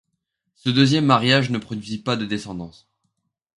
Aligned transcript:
Ce 0.55 0.71
deuxième 0.71 1.05
mariage 1.05 1.51
ne 1.51 1.59
produisit 1.59 2.01
pas 2.01 2.15
de 2.15 2.25
descendance. 2.25 2.89